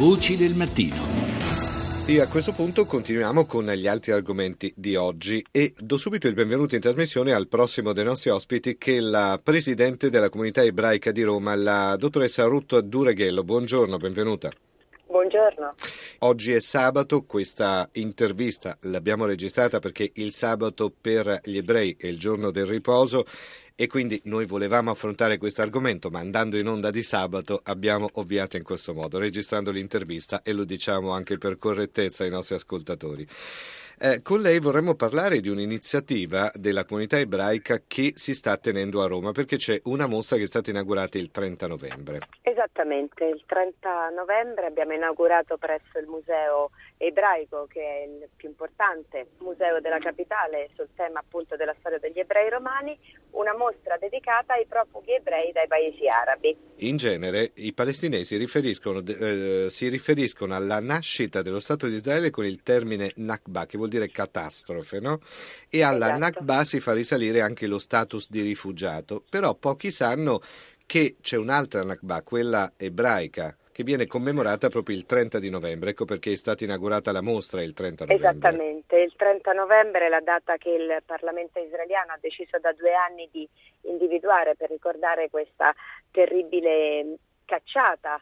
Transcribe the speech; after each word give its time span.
Voci 0.00 0.38
del 0.38 0.54
mattino. 0.54 0.96
E 2.06 2.20
a 2.22 2.26
questo 2.26 2.52
punto 2.52 2.86
continuiamo 2.86 3.44
con 3.44 3.66
gli 3.66 3.86
altri 3.86 4.12
argomenti 4.12 4.72
di 4.74 4.96
oggi 4.96 5.44
e 5.50 5.74
do 5.76 5.98
subito 5.98 6.26
il 6.26 6.32
benvenuto 6.32 6.74
in 6.74 6.80
trasmissione 6.80 7.34
al 7.34 7.48
prossimo 7.48 7.92
dei 7.92 8.04
nostri 8.04 8.30
ospiti 8.30 8.78
che 8.78 8.96
è 8.96 9.00
la 9.00 9.38
Presidente 9.44 10.08
della 10.08 10.30
Comunità 10.30 10.62
Ebraica 10.62 11.12
di 11.12 11.22
Roma, 11.22 11.54
la 11.54 11.96
dottoressa 11.98 12.44
Ruth 12.44 12.78
Dureghello. 12.78 13.44
Buongiorno, 13.44 13.98
benvenuta. 13.98 14.50
Buongiorno. 15.30 15.74
Oggi 16.20 16.52
è 16.52 16.60
sabato, 16.60 17.22
questa 17.22 17.88
intervista 17.92 18.76
l'abbiamo 18.80 19.26
registrata 19.26 19.78
perché 19.78 20.10
il 20.14 20.32
sabato 20.32 20.92
per 21.00 21.40
gli 21.44 21.56
ebrei 21.56 21.94
è 21.96 22.08
il 22.08 22.18
giorno 22.18 22.50
del 22.50 22.66
riposo 22.66 23.24
e 23.76 23.86
quindi 23.86 24.20
noi 24.24 24.44
volevamo 24.44 24.90
affrontare 24.90 25.38
questo 25.38 25.62
argomento, 25.62 26.10
ma 26.10 26.18
andando 26.18 26.58
in 26.58 26.66
onda 26.66 26.90
di 26.90 27.04
sabato 27.04 27.60
abbiamo 27.62 28.08
ovviato 28.14 28.56
in 28.56 28.64
questo 28.64 28.92
modo, 28.92 29.18
registrando 29.18 29.70
l'intervista 29.70 30.42
e 30.42 30.52
lo 30.52 30.64
diciamo 30.64 31.12
anche 31.12 31.38
per 31.38 31.58
correttezza 31.58 32.24
ai 32.24 32.30
nostri 32.30 32.56
ascoltatori. 32.56 33.24
Eh, 34.02 34.22
con 34.22 34.40
lei 34.40 34.60
vorremmo 34.60 34.94
parlare 34.94 35.40
di 35.40 35.50
un'iniziativa 35.50 36.50
della 36.54 36.86
comunità 36.86 37.18
ebraica 37.18 37.82
che 37.86 38.12
si 38.14 38.32
sta 38.32 38.56
tenendo 38.56 39.02
a 39.02 39.06
Roma 39.06 39.32
perché 39.32 39.58
c'è 39.58 39.78
una 39.84 40.06
mostra 40.06 40.38
che 40.38 40.44
è 40.44 40.46
stata 40.46 40.70
inaugurata 40.70 41.18
il 41.18 41.30
30 41.30 41.66
novembre. 41.66 42.20
Esattamente, 42.40 43.26
il 43.26 43.42
30 43.44 44.08
novembre 44.16 44.64
abbiamo 44.64 44.94
inaugurato 44.94 45.58
presso 45.58 45.98
il 45.98 46.06
Museo 46.06 46.70
Ebraico, 46.96 47.66
che 47.68 47.80
è 47.80 48.06
il 48.06 48.28
più 48.36 48.48
importante 48.48 49.28
museo 49.40 49.80
della 49.80 49.98
capitale 49.98 50.70
sul 50.74 50.88
tema 50.94 51.20
appunto 51.20 51.56
della 51.56 51.74
storia 51.78 51.98
degli 51.98 52.18
ebrei 52.18 52.48
romani, 52.48 52.98
una 53.32 53.54
mostra 53.54 53.98
dedicata 53.98 54.54
ai 54.54 54.64
profughi 54.66 55.12
ebrei 55.12 55.52
dai 55.52 55.66
paesi 55.66 56.08
arabi. 56.08 56.56
In 56.78 56.96
genere 56.96 57.50
i 57.56 57.74
palestinesi 57.74 58.38
riferiscono, 58.38 59.00
eh, 59.00 59.66
si 59.68 59.88
riferiscono 59.88 60.54
alla 60.54 60.80
nascita 60.80 61.42
dello 61.42 61.60
Stato 61.60 61.86
di 61.86 61.96
Israele 61.96 62.30
con 62.30 62.46
il 62.46 62.62
termine 62.62 63.12
Nakba, 63.16 63.66
che 63.66 63.76
vuol 63.76 63.89
dire 63.90 64.08
catastrofe, 64.10 65.00
no? 65.00 65.20
E 65.68 65.82
alla 65.82 66.16
esatto. 66.16 66.20
Nakba 66.20 66.64
si 66.64 66.80
fa 66.80 66.94
risalire 66.94 67.42
anche 67.42 67.66
lo 67.66 67.78
status 67.78 68.30
di 68.30 68.40
rifugiato, 68.40 69.22
però 69.28 69.54
pochi 69.54 69.90
sanno 69.90 70.40
che 70.86 71.16
c'è 71.20 71.36
un'altra 71.36 71.84
Nakba, 71.84 72.22
quella 72.22 72.72
ebraica, 72.76 73.54
che 73.70 73.84
viene 73.84 74.06
commemorata 74.06 74.68
proprio 74.68 74.96
il 74.96 75.06
30 75.06 75.38
di 75.38 75.48
novembre, 75.48 75.90
ecco 75.90 76.04
perché 76.04 76.32
è 76.32 76.36
stata 76.36 76.64
inaugurata 76.64 77.12
la 77.12 77.22
mostra 77.22 77.62
il 77.62 77.72
30 77.72 78.04
novembre. 78.04 78.28
Esattamente, 78.28 78.96
il 78.96 79.12
30 79.16 79.52
novembre 79.52 80.06
è 80.06 80.08
la 80.08 80.20
data 80.20 80.56
che 80.56 80.70
il 80.70 81.02
Parlamento 81.06 81.60
israeliano 81.60 82.12
ha 82.12 82.18
deciso 82.20 82.58
da 82.60 82.72
due 82.72 82.92
anni 82.92 83.28
di 83.30 83.48
individuare 83.82 84.54
per 84.56 84.70
ricordare 84.70 85.30
questa 85.30 85.74
terribile 86.10 87.16
cacciata 87.44 88.20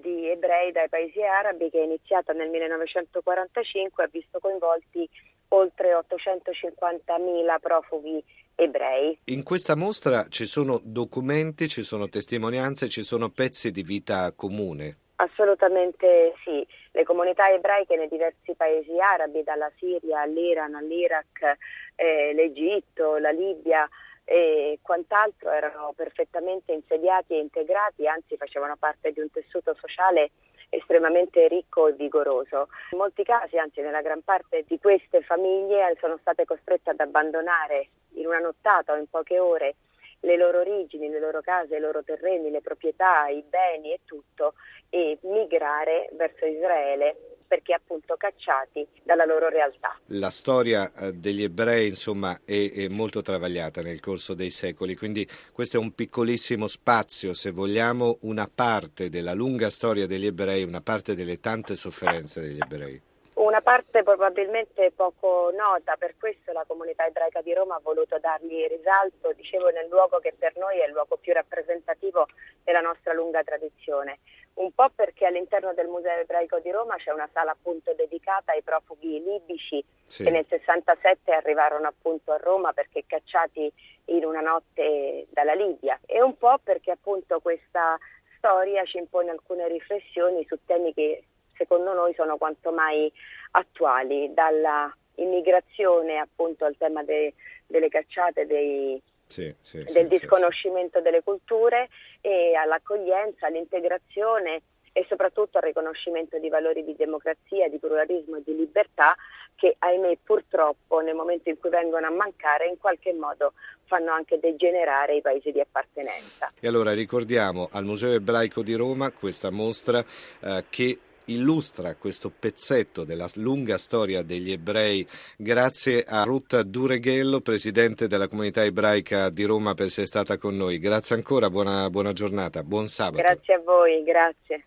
di 0.00 0.28
ebrei 0.28 0.72
dai 0.72 0.88
paesi 0.88 1.22
arabi 1.22 1.70
che 1.70 1.80
è 1.80 1.84
iniziata 1.84 2.32
nel 2.32 2.48
1945 2.48 4.02
e 4.02 4.06
ha 4.06 4.10
visto 4.10 4.38
coinvolti 4.38 5.08
oltre 5.48 5.92
850.000 5.94 7.60
profughi 7.60 8.22
ebrei. 8.54 9.18
In 9.24 9.42
questa 9.42 9.74
mostra 9.74 10.26
ci 10.28 10.46
sono 10.46 10.80
documenti, 10.82 11.68
ci 11.68 11.82
sono 11.82 12.08
testimonianze, 12.08 12.88
ci 12.88 13.02
sono 13.02 13.30
pezzi 13.30 13.70
di 13.70 13.82
vita 13.82 14.32
comune. 14.34 14.96
Assolutamente 15.16 16.32
sì, 16.44 16.66
le 16.92 17.04
comunità 17.04 17.50
ebraiche 17.50 17.96
nei 17.96 18.08
diversi 18.08 18.54
paesi 18.56 18.98
arabi, 18.98 19.42
dalla 19.42 19.70
Siria 19.76 20.22
all'Iran, 20.22 20.74
all'Iraq, 20.74 21.56
eh, 21.96 22.32
l'Egitto, 22.32 23.18
la 23.18 23.30
Libia 23.30 23.86
e 24.32 24.78
quant'altro 24.80 25.50
erano 25.50 25.92
perfettamente 25.96 26.70
insediati 26.70 27.34
e 27.34 27.40
integrati, 27.40 28.06
anzi 28.06 28.36
facevano 28.36 28.76
parte 28.76 29.10
di 29.10 29.18
un 29.18 29.28
tessuto 29.28 29.74
sociale 29.74 30.30
estremamente 30.68 31.48
ricco 31.48 31.88
e 31.88 31.94
vigoroso. 31.94 32.68
In 32.92 32.98
molti 32.98 33.24
casi, 33.24 33.58
anzi 33.58 33.80
nella 33.80 34.02
gran 34.02 34.22
parte 34.22 34.64
di 34.68 34.78
queste 34.78 35.22
famiglie, 35.22 35.96
sono 35.98 36.16
state 36.20 36.44
costrette 36.44 36.90
ad 36.90 37.00
abbandonare 37.00 37.88
in 38.14 38.26
una 38.26 38.38
nottata 38.38 38.92
o 38.92 38.96
in 38.98 39.10
poche 39.10 39.40
ore 39.40 39.74
le 40.20 40.36
loro 40.36 40.60
origini, 40.60 41.08
le 41.08 41.18
loro 41.18 41.40
case, 41.40 41.74
i 41.74 41.80
loro 41.80 42.04
terreni, 42.04 42.50
le 42.50 42.60
proprietà, 42.60 43.26
i 43.26 43.42
beni 43.42 43.92
e 43.92 43.98
tutto 44.04 44.54
e 44.90 45.18
migrare 45.22 46.08
verso 46.12 46.46
Israele 46.46 47.39
perché 47.50 47.74
appunto 47.74 48.14
cacciati 48.16 48.86
dalla 49.02 49.24
loro 49.24 49.48
realtà. 49.48 49.98
La 50.06 50.30
storia 50.30 50.92
eh, 50.92 51.12
degli 51.14 51.42
ebrei 51.42 51.88
insomma 51.88 52.38
è, 52.44 52.70
è, 52.72 52.86
molto 52.86 53.22
travagliata 53.22 53.82
nel 53.82 53.98
corso 53.98 54.34
dei 54.34 54.50
secoli, 54.50 54.94
quindi 54.94 55.26
questo 55.52 55.76
è 55.76 55.80
un 55.80 55.92
piccolissimo 55.92 56.68
spazio, 56.68 57.34
se 57.34 57.50
vogliamo, 57.50 58.18
una 58.20 58.46
parte 58.46 59.08
della 59.08 59.34
lunga 59.34 59.68
storia 59.68 60.06
degli 60.06 60.26
ebrei, 60.26 60.62
una 60.62 60.80
parte 60.80 61.16
delle 61.16 61.40
tante 61.40 61.74
sofferenze 61.74 62.40
degli 62.40 62.60
ebrei. 62.62 63.02
Una 63.32 63.62
parte 63.62 64.04
probabilmente 64.04 64.92
poco 64.94 65.50
nota, 65.56 65.96
per 65.96 66.14
questo 66.20 66.52
la 66.52 66.64
comunità 66.68 67.04
ebraica 67.06 67.40
di 67.40 67.52
Roma 67.52 67.74
ha 67.74 67.80
voluto 67.82 68.18
dargli 68.20 68.64
risalto, 68.68 69.32
dicevo, 69.34 69.70
nel 69.70 69.88
luogo 69.88 70.18
che 70.18 70.34
per 70.38 70.56
noi 70.56 70.78
è 70.78 70.86
il 70.86 70.92
luogo 70.92 71.16
più 71.16 71.32
rappresentativo 71.32 72.28
della 72.70 72.80
nostra 72.80 73.12
lunga 73.12 73.42
tradizione. 73.42 74.20
Un 74.54 74.72
po' 74.72 74.90
perché 74.94 75.26
all'interno 75.26 75.74
del 75.74 75.88
Museo 75.88 76.20
ebraico 76.20 76.60
di 76.60 76.70
Roma 76.70 76.96
c'è 76.96 77.12
una 77.12 77.28
sala 77.32 77.52
appunto 77.52 77.92
dedicata 77.94 78.52
ai 78.52 78.62
profughi 78.62 79.22
libici 79.22 79.82
sì. 80.06 80.24
che 80.24 80.30
nel 80.30 80.46
67 80.48 81.32
arrivarono 81.32 81.88
appunto 81.88 82.32
a 82.32 82.36
Roma 82.36 82.72
perché 82.72 83.04
cacciati 83.06 83.72
in 84.06 84.24
una 84.24 84.40
notte 84.40 85.26
dalla 85.30 85.54
Libia 85.54 85.98
e 86.06 86.22
un 86.22 86.36
po' 86.36 86.58
perché 86.62 86.90
appunto 86.90 87.40
questa 87.40 87.98
storia 88.36 88.84
ci 88.84 88.98
impone 88.98 89.30
alcune 89.30 89.68
riflessioni 89.68 90.44
su 90.46 90.58
temi 90.64 90.92
che 90.94 91.24
secondo 91.56 91.92
noi 91.92 92.14
sono 92.14 92.36
quanto 92.36 92.72
mai 92.72 93.10
attuali, 93.52 94.32
dalla 94.32 94.94
immigrazione 95.16 96.18
appunto 96.18 96.64
al 96.64 96.76
tema 96.76 97.02
de, 97.02 97.34
delle 97.66 97.88
cacciate, 97.88 98.46
dei, 98.46 99.00
sì, 99.30 99.54
sì, 99.60 99.84
del 99.84 100.08
disconoscimento 100.08 101.00
delle 101.00 101.22
culture 101.22 101.88
e 102.20 102.54
all'accoglienza, 102.54 103.46
all'integrazione 103.46 104.62
e 104.92 105.06
soprattutto 105.08 105.58
al 105.58 105.64
riconoscimento 105.64 106.38
di 106.38 106.48
valori 106.48 106.84
di 106.84 106.96
democrazia, 106.96 107.68
di 107.68 107.78
pluralismo 107.78 108.36
e 108.36 108.42
di 108.44 108.56
libertà 108.56 109.14
che 109.54 109.76
ahimè 109.78 110.18
purtroppo 110.24 111.00
nel 111.00 111.14
momento 111.14 111.48
in 111.48 111.58
cui 111.58 111.70
vengono 111.70 112.06
a 112.06 112.10
mancare 112.10 112.66
in 112.66 112.78
qualche 112.78 113.12
modo 113.12 113.52
fanno 113.84 114.10
anche 114.10 114.40
degenerare 114.40 115.16
i 115.16 115.20
paesi 115.20 115.52
di 115.52 115.60
appartenenza. 115.60 116.52
E 116.58 116.66
allora 116.66 116.92
ricordiamo 116.92 117.68
al 117.70 117.84
Museo 117.84 118.14
Ebraico 118.14 118.62
di 118.62 118.74
Roma 118.74 119.10
questa 119.10 119.50
mostra 119.50 120.00
eh, 120.00 120.64
che 120.70 120.98
illustra 121.32 121.94
questo 121.96 122.30
pezzetto 122.36 123.04
della 123.04 123.28
lunga 123.34 123.78
storia 123.78 124.22
degli 124.22 124.52
ebrei 124.52 125.06
grazie 125.36 126.04
a 126.06 126.22
Ruth 126.24 126.60
Dureghello, 126.60 127.40
presidente 127.40 128.08
della 128.08 128.28
comunità 128.28 128.64
ebraica 128.64 129.30
di 129.30 129.44
Roma 129.44 129.74
per 129.74 129.86
essere 129.86 130.06
stata 130.06 130.36
con 130.36 130.56
noi. 130.56 130.78
Grazie 130.78 131.16
ancora, 131.16 131.50
buona, 131.50 131.88
buona 131.90 132.12
giornata, 132.12 132.62
buon 132.62 132.88
sabato. 132.88 133.22
Grazie 133.22 133.54
a 133.54 133.60
voi, 133.64 134.02
grazie. 134.02 134.58